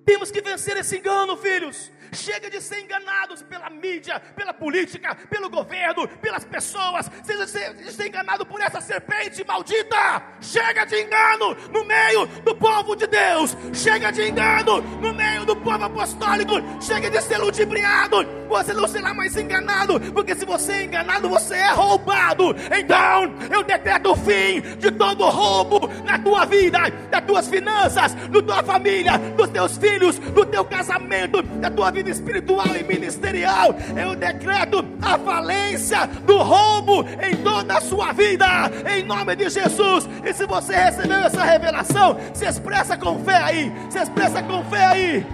[0.07, 1.91] Temos que vencer esse engano, filhos.
[2.13, 7.11] Chega de ser enganados pela mídia, pela política, pelo governo, pelas pessoas.
[7.25, 10.23] Seja de ser enganado por essa serpente maldita.
[10.41, 13.57] Chega de engano no meio do povo de Deus.
[13.73, 16.55] Chega de engano no meio do povo apostólico.
[16.81, 18.25] Chega de ser ludibriado.
[18.49, 22.55] Você não será mais enganado, porque se você é enganado, você é roubado.
[22.79, 26.79] Então, eu decreto o fim de todo roubo na tua vida,
[27.11, 31.91] das tuas finanças, da tua família, dos teus filhos filhos, do teu casamento, da tua
[31.91, 33.75] vida espiritual e ministerial.
[33.97, 38.47] Eu decreto a falência do roubo em toda a sua vida,
[38.95, 40.09] em nome de Jesus.
[40.25, 44.85] E se você recebeu essa revelação, se expressa com fé aí, se expressa com fé
[44.85, 45.27] aí.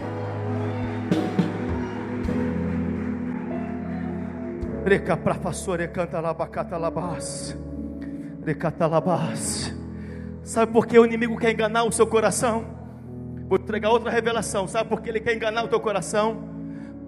[4.85, 7.57] Reca pra fassore canta labacata labas.
[8.45, 9.73] Recata labas.
[10.43, 12.82] Sabe por que o inimigo quer enganar o seu coração?
[13.53, 14.67] Vou entregar outra revelação.
[14.67, 16.43] Sabe por que ele quer enganar o teu coração?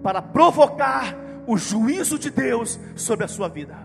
[0.03, 3.75] Para provocar o juízo de Deus sobre a sua vida.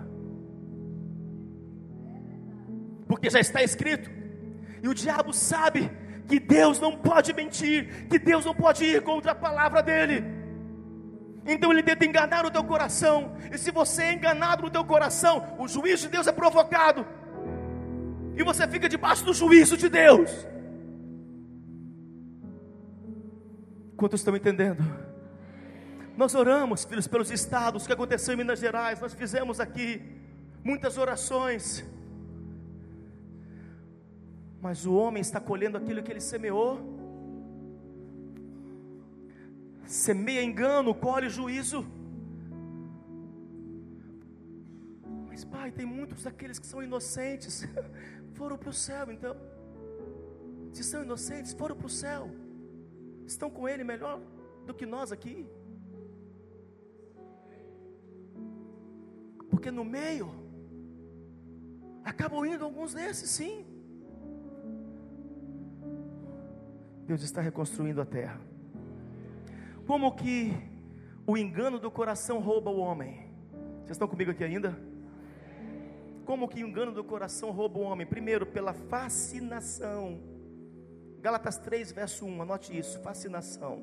[3.09, 4.11] Porque já está escrito.
[4.83, 5.91] E o diabo sabe
[6.29, 10.23] que Deus não pode mentir, que Deus não pode ir contra a palavra dele.
[11.47, 13.33] Então ele tenta enganar o teu coração.
[13.51, 17.07] E se você é enganado no teu coração, o juízo de Deus é provocado.
[18.37, 20.31] E você fica debaixo do juízo de Deus.
[24.01, 24.83] Quantos estão entendendo?
[26.17, 28.99] Nós oramos, filhos, pelos estados que aconteceu em Minas Gerais.
[28.99, 30.01] Nós fizemos aqui
[30.65, 31.85] muitas orações.
[34.59, 36.81] Mas o homem está colhendo aquilo que ele semeou.
[39.85, 41.85] Semeia engano, colhe juízo.
[45.29, 47.69] Mas, pai, tem muitos daqueles que são inocentes,
[48.33, 49.37] foram para o céu, então.
[50.73, 52.31] Se são inocentes, foram para o céu
[53.27, 54.21] estão com Ele melhor
[54.67, 55.47] do que nós aqui.
[59.51, 60.31] Porque no meio,
[62.05, 63.67] acabam indo alguns desses, sim.
[67.07, 68.41] Deus está reconstruindo a terra.
[69.87, 70.55] Como que
[71.27, 73.29] o engano do coração rouba o homem?
[73.81, 74.79] Vocês estão comigo aqui ainda?
[76.25, 78.07] Como que o engano do coração rouba o homem?
[78.07, 80.21] Primeiro, pela fascinação
[81.21, 83.83] Gálatas 3, verso 1, anote isso: fascinação.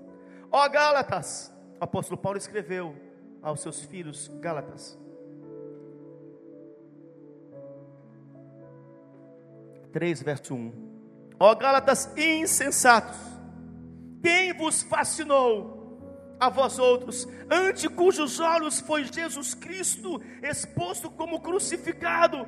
[0.52, 2.96] Ó Gálatas, o apóstolo Paulo escreveu
[3.42, 4.98] aos seus filhos Gálatas.
[9.92, 10.74] 3, verso 1.
[11.40, 13.18] Ó Gálatas insensatos,
[14.22, 15.76] quem vos fascinou?
[16.40, 22.48] A vós outros, ante cujos olhos foi Jesus Cristo exposto como crucificado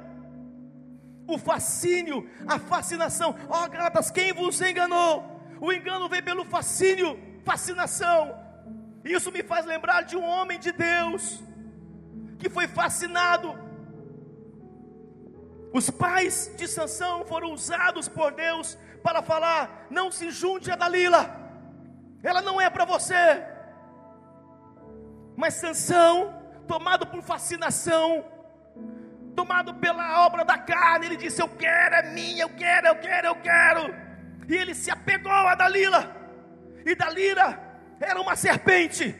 [1.35, 3.35] o fascínio, a fascinação.
[3.47, 5.41] Ó oh, Gálatas, quem vos enganou?
[5.59, 8.37] O engano vem pelo fascínio, fascinação.
[9.03, 11.41] Isso me faz lembrar de um homem de Deus
[12.37, 13.57] que foi fascinado.
[15.73, 21.35] Os pais de Sansão foram usados por Deus para falar: não se junte a Dalila,
[22.23, 23.43] ela não é para você.
[25.35, 26.33] Mas Sansão,
[26.67, 28.25] tomado por fascinação,
[29.35, 33.27] tomado pela obra da carne, ele disse: Eu quero, é minha, eu quero, eu quero,
[33.27, 33.95] eu quero.
[34.47, 36.15] E ele se apegou a Dalila,
[36.85, 37.59] e Dalila
[37.99, 39.15] era uma serpente,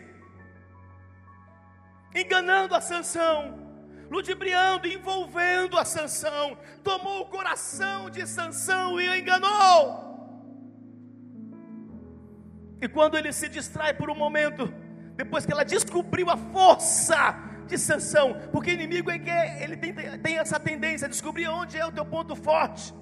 [2.16, 3.60] enganando a Sansão,
[4.10, 10.10] ludibriando, envolvendo a Sansão, tomou o coração de Sansão e o enganou.
[12.82, 14.74] E quando ele se distrai por um momento,
[15.16, 19.30] depois que ela descobriu a força de Sansão, porque inimigo é que
[19.64, 22.94] ele tem, tem essa tendência a descobrir onde é o teu ponto forte,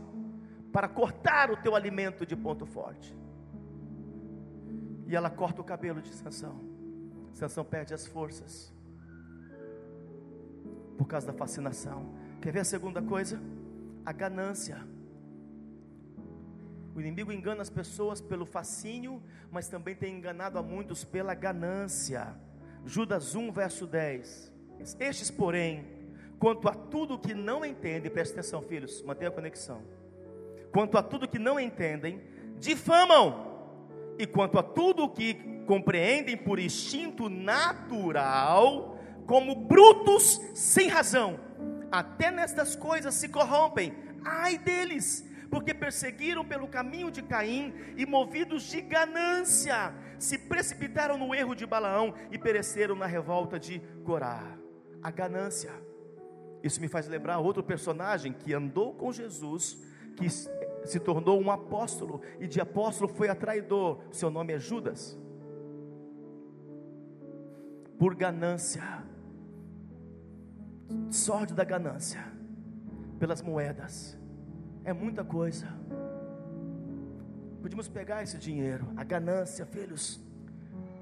[0.72, 3.18] para cortar o teu alimento de ponto forte.
[5.08, 6.60] E ela corta o cabelo de Sansão.
[7.34, 8.74] Sansão perde as forças
[10.98, 12.14] por causa da fascinação.
[12.42, 13.40] Quer ver a segunda coisa?
[14.06, 14.78] A ganância.
[16.94, 22.36] O inimigo engana as pessoas pelo fascínio, mas também tem enganado a muitos pela ganância.
[22.84, 24.57] Judas 1, verso 10.
[24.80, 25.86] Estes, porém,
[26.40, 29.82] quanto a tudo que não entendem, preste atenção, filhos, mantenha a conexão.
[30.72, 32.22] Quanto a tudo que não entendem,
[32.60, 33.46] difamam.
[34.20, 35.36] E quanto a tudo que
[35.66, 41.40] compreendem por instinto natural, como brutos sem razão,
[41.92, 43.94] até nestas coisas se corrompem.
[44.24, 51.34] Ai deles, porque perseguiram pelo caminho de Caim e movidos de ganância se precipitaram no
[51.34, 54.58] erro de Balaão e pereceram na revolta de Corá.
[55.02, 55.72] A ganância.
[56.64, 59.82] Isso me faz lembrar outro personagem que andou com Jesus,
[60.16, 64.00] que se tornou um apóstolo, e de apóstolo foi a traidor.
[64.12, 65.18] Seu nome é Judas.
[67.98, 68.84] Por ganância,
[71.10, 72.24] sorte da ganância,
[73.20, 74.18] pelas moedas,
[74.84, 75.68] é muita coisa.
[77.62, 80.22] Podíamos pegar esse dinheiro, a ganância, filhos.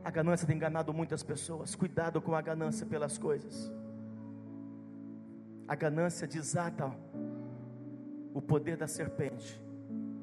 [0.03, 1.75] A ganância tem enganado muitas pessoas.
[1.75, 3.71] Cuidado com a ganância pelas coisas.
[5.67, 6.91] A ganância desata
[8.33, 9.59] o poder da serpente,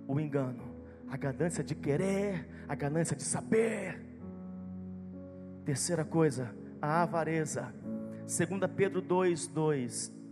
[0.07, 0.63] o engano,
[1.09, 4.01] a ganância de querer, a ganância de saber.
[5.65, 7.75] Terceira coisa, a avareza.
[8.27, 10.23] 2 Pedro 2, 2.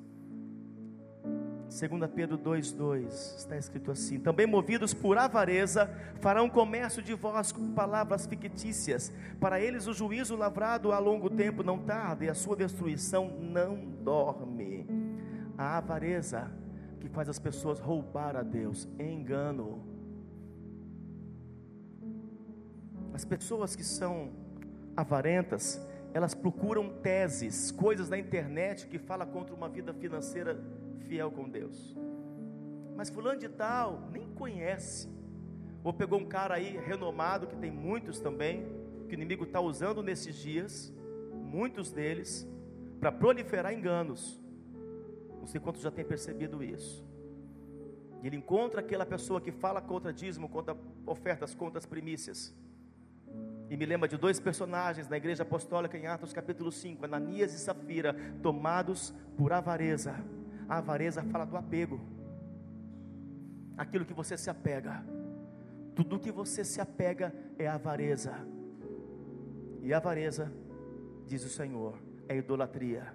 [1.71, 5.89] 2 Pedro 2,2 está escrito assim: Também movidos por avareza,
[6.21, 9.13] farão comércio de vós com palavras fictícias.
[9.39, 13.77] Para eles o juízo lavrado a longo tempo não tarda e a sua destruição não
[14.03, 14.85] dorme.
[15.61, 16.51] A avareza
[17.01, 19.85] que faz as pessoas roubar a Deus, engano.
[23.13, 24.31] As pessoas que são
[24.97, 25.79] avarentas,
[26.15, 30.59] elas procuram teses, coisas na internet que fala contra uma vida financeira
[31.01, 31.95] fiel com Deus.
[32.97, 35.11] Mas fulano de tal nem conhece.
[35.85, 38.65] Ou pegou um cara aí renomado, que tem muitos também,
[39.07, 40.91] que o inimigo está usando nesses dias,
[41.35, 42.49] muitos deles,
[42.99, 44.41] para proliferar enganos.
[45.41, 47.05] Não sei quantos já têm percebido isso.
[48.23, 50.77] Ele encontra aquela pessoa que fala contra dízimo, contra
[51.07, 52.55] ofertas, contra as primícias.
[53.69, 57.59] E me lembra de dois personagens na igreja apostólica em Atos capítulo 5, Ananias e
[57.59, 60.15] Safira, tomados por avareza
[60.71, 62.01] a avareza fala do apego.
[63.77, 65.05] Aquilo que você se apega.
[65.97, 68.33] Tudo que você se apega é avareza.
[69.83, 70.53] E avareza,
[71.27, 71.99] diz o Senhor,
[72.29, 73.13] é idolatria.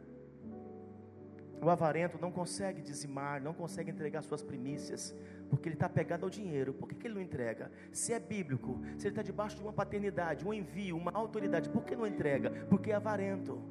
[1.62, 5.16] O avarento não consegue dizimar, não consegue entregar suas primícias,
[5.50, 6.74] porque ele está apegado ao dinheiro.
[6.74, 7.72] Por que, que ele não entrega?
[7.92, 11.84] Se é bíblico, se ele está debaixo de uma paternidade, um envio, uma autoridade, por
[11.84, 12.52] que não entrega?
[12.70, 13.62] Porque é avarento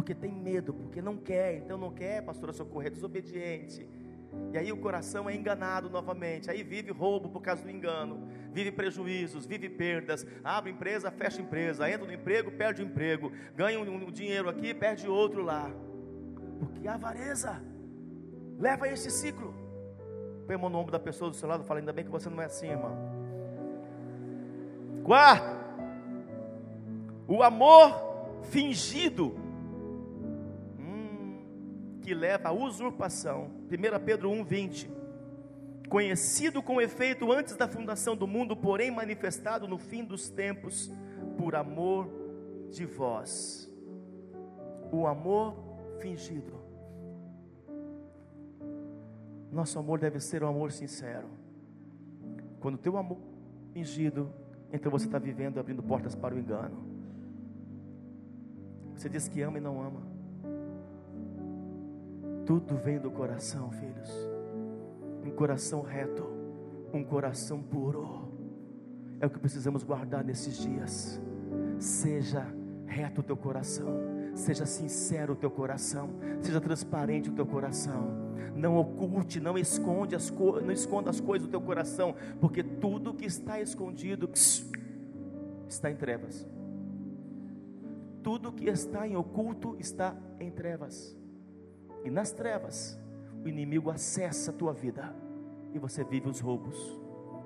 [0.00, 3.86] porque tem medo, porque não quer, então não quer, pastora Socorro, é desobediente.
[4.50, 8.72] E aí o coração é enganado novamente, aí vive roubo por causa do engano, vive
[8.72, 14.10] prejuízos, vive perdas, abre empresa, fecha empresa, entra no emprego, perde o emprego, ganha um
[14.10, 15.70] dinheiro aqui, perde outro lá.
[16.60, 17.60] Porque a avareza
[18.58, 19.52] leva a esse ciclo.
[20.46, 22.10] Põe a mão no ombro da pessoa do seu lado e fala, ainda bem que
[22.10, 22.96] você não é assim, irmão.
[25.02, 25.58] Quarto,
[27.26, 29.34] o amor fingido
[32.00, 33.50] que leva à usurpação.
[33.70, 34.90] 1 Pedro 1:20.
[35.88, 40.90] Conhecido com efeito antes da fundação do mundo, porém manifestado no fim dos tempos,
[41.36, 42.08] por amor
[42.70, 43.68] de vós.
[44.92, 45.56] O amor
[46.00, 46.52] fingido.
[49.52, 51.28] Nosso amor deve ser um amor sincero.
[52.60, 53.18] Quando o teu amor
[53.70, 54.30] é fingido,
[54.72, 56.76] então você está vivendo abrindo portas para o engano.
[58.94, 60.00] Você diz que ama e não ama.
[62.46, 64.10] Tudo vem do coração, filhos.
[65.24, 66.24] Um coração reto,
[66.92, 68.28] um coração puro.
[69.20, 71.20] É o que precisamos guardar nesses dias.
[71.78, 72.46] Seja
[72.86, 73.86] reto o teu coração,
[74.34, 78.30] seja sincero o teu coração, seja transparente o teu coração.
[78.54, 83.24] Não oculte, não esconde as não esconda as coisas do teu coração, porque tudo que
[83.24, 84.30] está escondido
[85.68, 86.46] está em trevas.
[88.22, 91.16] Tudo que está em oculto está em trevas.
[92.04, 92.98] E nas trevas,
[93.42, 95.14] o inimigo acessa a tua vida
[95.72, 96.76] e você vive os roubos.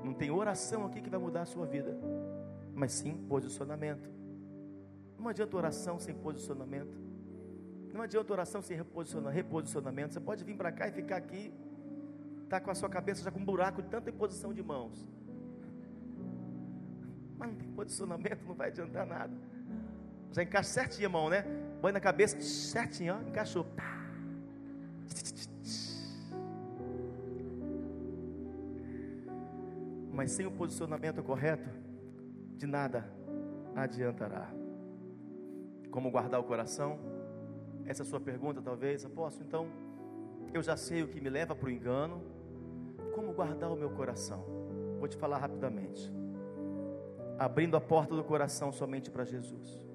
[0.02, 1.96] Não tem oração aqui que vai mudar a sua vida,
[2.74, 4.10] mas sim posicionamento.
[5.24, 6.94] Não adianta oração sem posicionamento.
[7.94, 10.12] Não adianta oração sem reposicionamento.
[10.12, 11.50] Você pode vir para cá e ficar aqui,
[12.46, 15.08] tá com a sua cabeça já com um buraco de tanta imposição de mãos.
[17.38, 19.34] Mas não tem posicionamento, não vai adiantar nada.
[20.30, 21.42] Já encaixa certinho a mão, né?
[21.80, 23.64] Põe na cabeça certinho, ó, encaixou.
[23.64, 24.04] Pá.
[30.12, 31.70] Mas sem o posicionamento correto,
[32.58, 33.10] de nada
[33.74, 34.63] adiantará.
[35.94, 36.98] Como guardar o coração?
[37.86, 39.46] Essa é a sua pergunta, talvez, apóstolo.
[39.46, 39.68] Então,
[40.52, 42.20] eu já sei o que me leva para o engano.
[43.14, 44.44] Como guardar o meu coração?
[44.98, 46.12] Vou te falar rapidamente.
[47.38, 49.86] Abrindo a porta do coração somente para Jesus.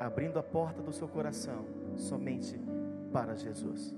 [0.00, 1.66] Abrindo a porta do seu coração
[1.96, 2.58] somente
[3.12, 3.94] para Jesus.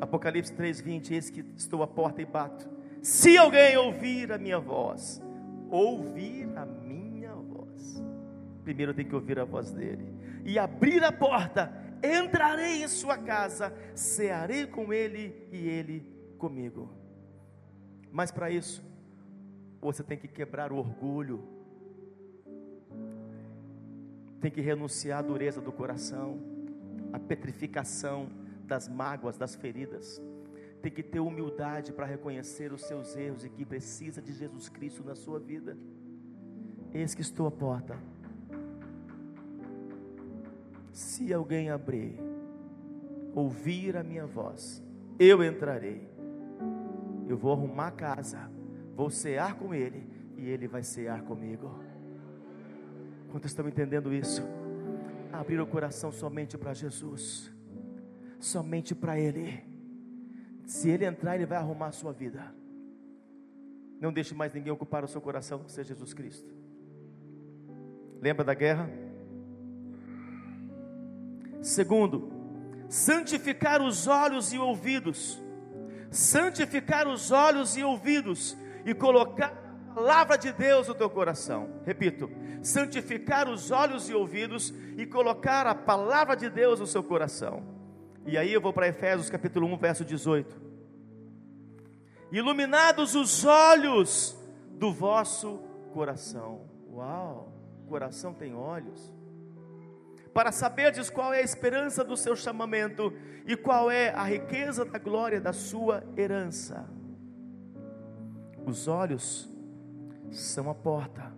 [0.00, 2.66] Apocalipse 3:20, eis que estou à porta e bato.
[3.02, 5.20] Se alguém ouvir a minha voz,
[5.70, 6.71] ouvir a.
[8.64, 10.06] Primeiro tem que ouvir a voz dele
[10.44, 11.72] e abrir a porta.
[12.02, 16.04] Entrarei em sua casa, cearei com ele e ele
[16.38, 16.90] comigo.
[18.10, 18.84] Mas para isso,
[19.80, 21.42] você tem que quebrar o orgulho,
[24.40, 26.40] tem que renunciar à dureza do coração,
[27.12, 28.28] à petrificação
[28.64, 30.20] das mágoas, das feridas.
[30.80, 35.04] Tem que ter humildade para reconhecer os seus erros e que precisa de Jesus Cristo
[35.04, 35.76] na sua vida.
[36.92, 37.96] Eis que estou à porta.
[40.92, 42.20] Se alguém abrir,
[43.34, 44.82] ouvir a minha voz,
[45.18, 46.08] eu entrarei.
[47.26, 48.50] Eu vou arrumar a casa,
[48.94, 51.82] vou cear com ele e ele vai cear comigo.
[53.32, 54.42] Quantos estão entendendo isso?
[55.32, 57.50] Abrir o coração somente para Jesus,
[58.38, 59.64] somente para Ele.
[60.66, 62.54] Se Ele entrar, Ele vai arrumar a sua vida.
[63.98, 66.52] Não deixe mais ninguém ocupar o seu coração, seja Jesus Cristo.
[68.20, 68.90] Lembra da guerra?
[71.62, 72.30] Segundo,
[72.88, 75.40] santificar os olhos e ouvidos.
[76.10, 79.52] Santificar os olhos e ouvidos e colocar
[79.90, 81.80] a palavra de Deus no teu coração.
[81.86, 82.28] Repito,
[82.62, 87.62] santificar os olhos e ouvidos e colocar a palavra de Deus no seu coração.
[88.26, 90.60] E aí eu vou para Efésios capítulo 1, verso 18.
[92.30, 94.36] Iluminados os olhos
[94.72, 95.60] do vosso
[95.92, 96.62] coração.
[96.90, 97.52] Uau,
[97.88, 99.12] coração tem olhos.
[100.32, 103.12] Para saberdes qual é a esperança do seu chamamento
[103.46, 106.88] e qual é a riqueza da glória da sua herança.
[108.64, 109.50] Os olhos
[110.30, 111.32] são a porta,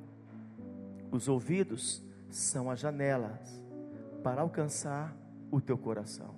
[1.10, 3.62] os ouvidos são as janelas
[4.22, 5.16] para alcançar
[5.50, 6.34] o teu coração.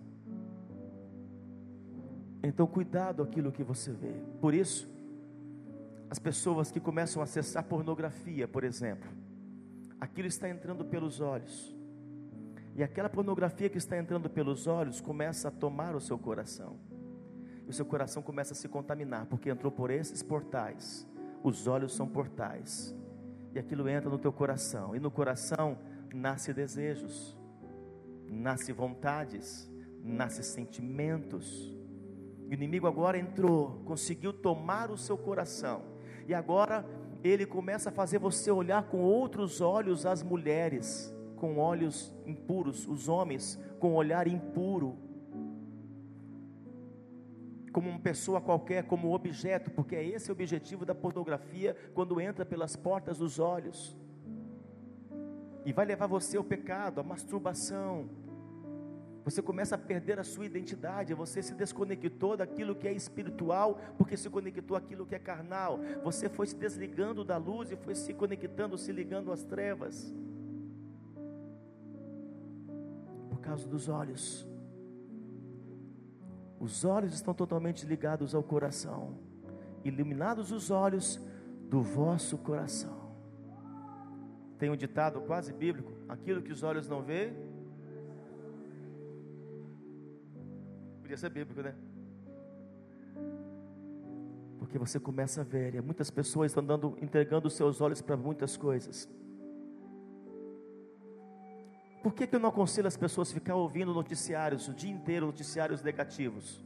[2.43, 4.13] Então, cuidado aquilo que você vê.
[4.41, 4.89] Por isso,
[6.09, 9.11] as pessoas que começam a acessar pornografia, por exemplo,
[10.01, 11.76] aquilo está entrando pelos olhos.
[12.77, 16.77] E aquela pornografia que está entrando pelos olhos começa a tomar o seu coração.
[17.67, 21.09] E o seu coração começa a se contaminar, porque entrou por esses portais.
[21.43, 22.95] Os olhos são portais.
[23.55, 24.95] E aquilo entra no teu coração.
[24.95, 25.79] E no coração
[26.15, 27.35] nasce desejos,
[28.29, 29.71] nasce vontades,
[30.05, 31.75] nasce sentimentos.
[32.47, 35.83] O inimigo agora entrou, conseguiu tomar o seu coração.
[36.29, 36.85] E agora
[37.25, 43.09] ele começa a fazer você olhar com outros olhos as mulheres, com olhos impuros, os
[43.09, 44.99] homens com olhar impuro
[47.77, 52.43] como uma pessoa qualquer, como objeto, porque é esse o objetivo da pornografia quando entra
[52.43, 53.95] pelas portas dos olhos.
[55.63, 58.09] E vai levar você ao pecado, à masturbação.
[59.27, 64.17] Você começa a perder a sua identidade, você se desconectou daquilo que é espiritual, porque
[64.17, 65.79] se conectou àquilo que é carnal.
[66.03, 70.15] Você foi se desligando da luz e foi se conectando, se ligando às trevas.
[73.47, 74.47] Causa dos olhos.
[76.59, 79.19] Os olhos estão totalmente ligados ao coração.
[79.85, 81.21] Iluminados os olhos
[81.71, 82.97] do vosso coração.
[84.59, 87.33] Tem um ditado quase bíblico: aquilo que os olhos não vê.
[91.03, 91.75] Podia ser bíblico, né?
[94.59, 98.17] Porque você começa a ver, e muitas pessoas estão dando, entregando os seus olhos para
[98.17, 99.09] muitas coisas.
[102.07, 105.27] Por que, que eu não aconselho as pessoas a ficar ouvindo noticiários o dia inteiro,
[105.27, 106.65] noticiários negativos?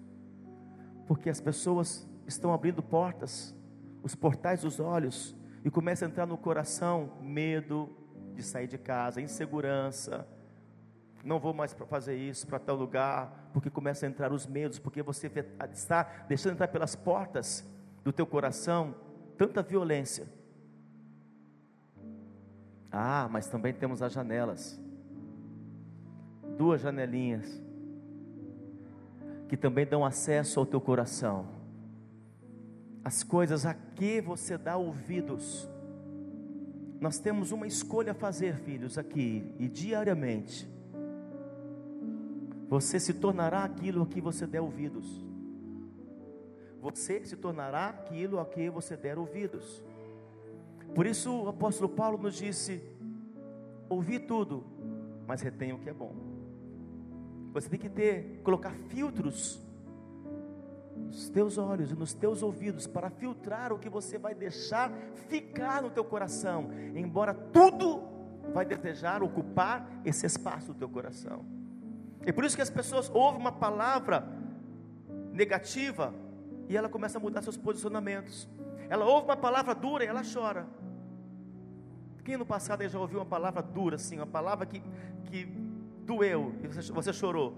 [1.07, 3.55] Porque as pessoas estão abrindo portas,
[4.03, 5.35] os portais dos olhos,
[5.65, 7.89] e começa a entrar no coração medo
[8.35, 10.29] de sair de casa, insegurança.
[11.25, 15.03] Não vou mais fazer isso, para tal lugar, porque começa a entrar os medos, porque
[15.03, 15.27] você
[15.73, 17.67] está deixando entrar pelas portas
[18.05, 18.95] do teu coração
[19.39, 20.29] tanta violência.
[22.93, 24.79] Ah, mas também temos as janelas
[26.61, 27.59] duas janelinhas
[29.49, 31.47] que também dão acesso ao teu coração.
[33.03, 35.67] As coisas a que você dá ouvidos.
[37.01, 40.69] Nós temos uma escolha a fazer, filhos, aqui e diariamente.
[42.69, 45.25] Você se tornará aquilo a que você der ouvidos.
[46.83, 49.83] Você se tornará aquilo a que você der ouvidos.
[50.95, 52.85] Por isso o apóstolo Paulo nos disse:
[53.89, 54.63] ouvi tudo,
[55.27, 56.30] mas retenha o que é bom.
[57.53, 59.61] Você tem que ter, colocar filtros
[60.95, 64.93] nos teus olhos e nos teus ouvidos para filtrar o que você vai deixar
[65.29, 68.03] ficar no teu coração, embora tudo
[68.53, 71.45] vai desejar ocupar esse espaço do teu coração.
[72.25, 74.27] É por isso que as pessoas ouvem uma palavra
[75.33, 76.15] negativa
[76.69, 78.49] e ela começa a mudar seus posicionamentos.
[78.89, 80.67] Ela ouve uma palavra dura e ela chora.
[82.25, 84.81] Quem no passado já ouviu uma palavra dura assim, uma palavra que,
[85.25, 85.70] que
[86.05, 87.57] doeu e você, você chorou?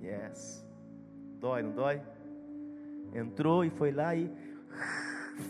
[0.00, 0.64] Yes.
[1.38, 2.02] Dói, não dói?
[3.14, 4.30] Entrou e foi lá e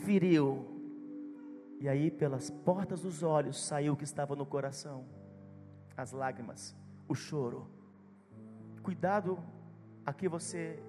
[0.04, 0.64] feriu.
[1.80, 5.04] E aí, pelas portas dos olhos, saiu o que estava no coração:
[5.96, 6.74] as lágrimas,
[7.08, 7.68] o choro.
[8.82, 9.38] Cuidado
[10.04, 10.80] a que você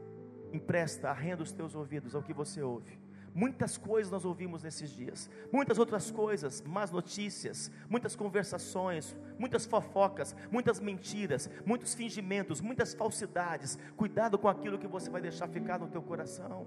[0.54, 2.98] empresta, arrenda os teus ouvidos ao que você ouve.
[3.38, 10.36] Muitas coisas nós ouvimos nesses dias, muitas outras coisas, más notícias, muitas conversações, muitas fofocas,
[10.52, 13.78] muitas mentiras, muitos fingimentos, muitas falsidades.
[13.96, 16.66] Cuidado com aquilo que você vai deixar ficar no teu coração.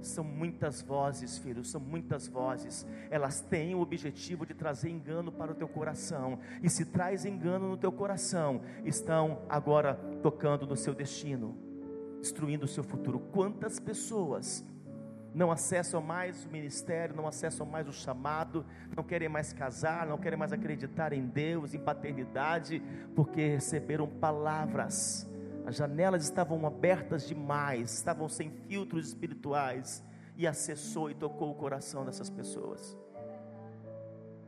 [0.00, 2.86] São muitas vozes, filhos, são muitas vozes.
[3.10, 6.38] Elas têm o objetivo de trazer engano para o teu coração.
[6.62, 11.58] E se traz engano no teu coração, estão agora tocando no seu destino,
[12.20, 13.18] destruindo o seu futuro.
[13.18, 14.64] Quantas pessoas
[15.34, 18.64] não acessam mais o ministério, não acessam mais o chamado,
[18.96, 22.82] não querem mais casar, não querem mais acreditar em Deus, em paternidade,
[23.14, 25.28] porque receberam palavras.
[25.64, 30.02] As janelas estavam abertas demais, estavam sem filtros espirituais,
[30.36, 32.96] e acessou e tocou o coração dessas pessoas.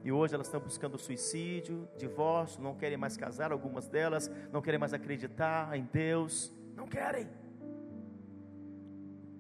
[0.03, 4.80] E hoje elas estão buscando suicídio, divórcio, não querem mais casar, algumas delas não querem
[4.80, 7.28] mais acreditar em Deus, não querem,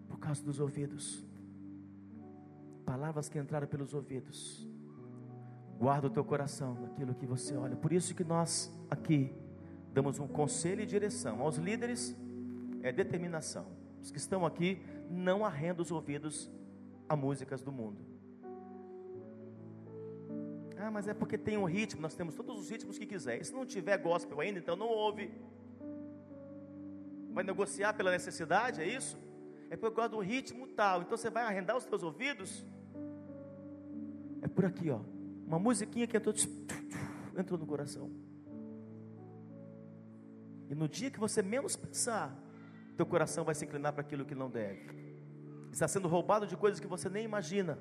[0.08, 1.31] por causa dos ouvidos
[2.84, 4.68] palavras que entraram pelos ouvidos.
[5.78, 7.76] Guarda o teu coração naquilo que você olha.
[7.76, 9.34] Por isso que nós aqui
[9.92, 12.16] damos um conselho e direção aos líderes
[12.82, 13.66] é determinação.
[14.00, 16.50] Os que estão aqui não arrendam os ouvidos
[17.08, 18.00] a músicas do mundo.
[20.78, 23.40] Ah, mas é porque tem um ritmo, nós temos todos os ritmos que quiser.
[23.40, 25.30] E se não tiver gospel ainda, então não ouve.
[27.32, 29.16] Vai negociar pela necessidade, é isso?
[29.72, 31.00] É porque eu gosto do ritmo tal.
[31.00, 32.62] Então você vai arrendar os teus ouvidos
[34.42, 35.00] é por aqui, ó.
[35.46, 36.34] Uma musiquinha que entrou,
[37.38, 38.10] entrou no coração.
[40.68, 42.38] E no dia que você menos pensar,
[42.98, 44.90] teu coração vai se inclinar para aquilo que não deve.
[45.72, 47.78] Está sendo roubado de coisas que você nem imagina.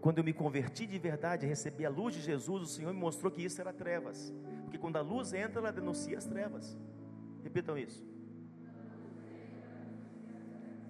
[0.00, 3.32] Quando eu me converti de verdade, recebi a luz de Jesus, o Senhor me mostrou
[3.32, 4.32] que isso era trevas.
[4.62, 6.78] Porque quando a luz entra, ela denuncia as trevas.
[7.42, 8.11] Repitam isso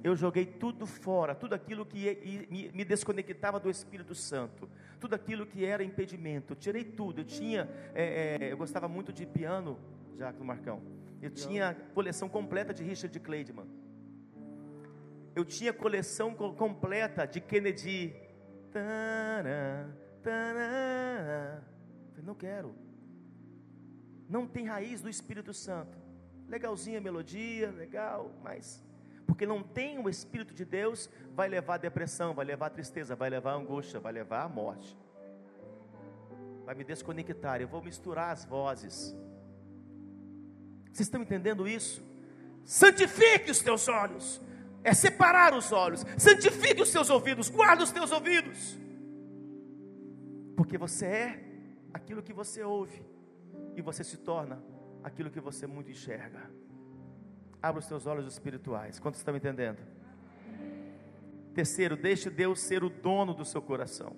[0.02, 5.64] eu joguei tudo fora, tudo aquilo que me desconectava do Espírito Santo, tudo aquilo que
[5.64, 7.20] era impedimento, tirei tudo.
[7.20, 9.78] Eu tinha, é, é, eu gostava muito de piano,
[10.16, 10.82] já com o Marcão.
[11.20, 13.68] Eu tinha coleção completa de Richard Clayderman.
[15.36, 18.14] Eu tinha coleção completa de Kennedy.
[18.72, 21.64] Tana, tana.
[22.10, 22.74] Falei, não quero.
[24.28, 25.96] Não tem raiz do Espírito Santo.
[26.48, 28.82] Legalzinha a melodia, legal, mas
[29.32, 33.54] porque não tem o Espírito de Deus, vai levar depressão, vai levar tristeza, vai levar
[33.54, 34.94] angústia, vai levar a morte.
[36.66, 39.16] Vai me desconectar, eu vou misturar as vozes.
[40.84, 42.04] Vocês estão entendendo isso?
[42.62, 44.38] Santifique os teus olhos,
[44.84, 48.76] é separar os olhos, santifique os teus ouvidos, guarda os teus ouvidos,
[50.58, 51.44] porque você é
[51.94, 53.02] aquilo que você ouve,
[53.74, 54.62] e você se torna
[55.02, 56.50] aquilo que você muito enxerga.
[57.62, 58.98] Abra os teus olhos espirituais.
[58.98, 59.78] Quantos estão entendendo?
[61.54, 64.16] Terceiro, deixe Deus ser o dono do seu coração.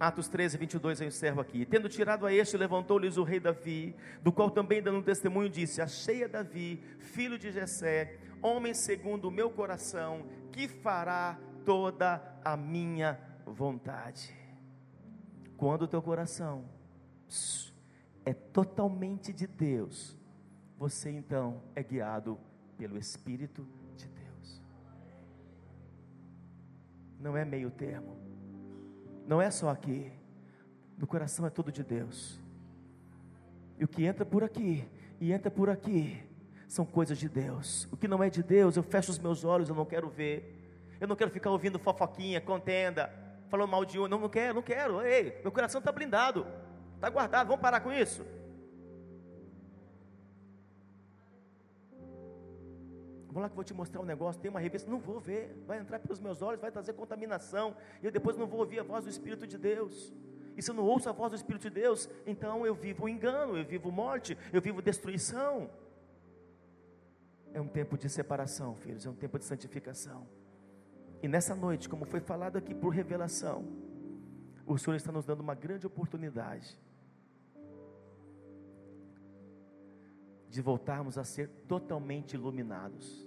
[0.00, 1.66] Atos 13, 22 eu encerro aqui.
[1.66, 5.82] Tendo tirado a este, levantou-lhes o rei Davi, do qual também dando um testemunho disse:
[5.82, 12.56] Achei a Davi, filho de Jessé, homem segundo o meu coração, que fará toda a
[12.56, 14.34] minha vontade.
[15.58, 16.64] Quando o teu coração
[18.24, 20.18] é totalmente de Deus,
[20.80, 22.38] você então é guiado
[22.78, 23.66] pelo Espírito
[23.98, 24.62] de Deus.
[27.20, 28.16] Não é meio termo,
[29.26, 30.10] não é só aqui,
[30.96, 32.40] no coração é tudo de Deus.
[33.78, 34.88] E o que entra por aqui
[35.20, 36.18] e entra por aqui
[36.66, 37.86] são coisas de Deus.
[37.92, 40.56] O que não é de Deus, eu fecho os meus olhos, eu não quero ver.
[40.98, 43.12] Eu não quero ficar ouvindo fofoquinha, contenda,
[43.50, 44.08] falando mal de um.
[44.08, 45.02] Não, não quero, não quero.
[45.02, 46.46] Ei, meu coração está blindado,
[46.94, 47.48] está guardado.
[47.48, 48.24] Vamos parar com isso.
[53.30, 54.40] Vamos lá que vou te mostrar um negócio.
[54.40, 55.56] Tem uma revista, não vou ver.
[55.66, 57.76] Vai entrar pelos meus olhos, vai trazer contaminação.
[58.02, 60.12] E eu depois não vou ouvir a voz do Espírito de Deus.
[60.56, 63.56] E se eu não ouço a voz do Espírito de Deus, então eu vivo engano,
[63.56, 65.70] eu vivo morte, eu vivo destruição.
[67.54, 70.26] É um tempo de separação, filhos, é um tempo de santificação.
[71.22, 73.64] E nessa noite, como foi falado aqui por revelação,
[74.66, 76.76] o Senhor está nos dando uma grande oportunidade
[80.50, 83.26] de voltarmos a ser totalmente iluminados.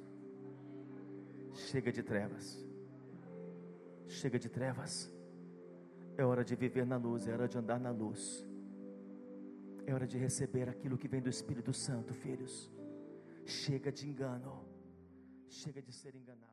[1.53, 2.45] Chega de trevas.
[4.07, 5.11] Chega de trevas.
[6.17, 8.45] É hora de viver na luz, é hora de andar na luz.
[9.85, 12.69] É hora de receber aquilo que vem do Espírito Santo, filhos.
[13.45, 14.65] Chega de engano.
[15.47, 16.52] Chega de ser enganado.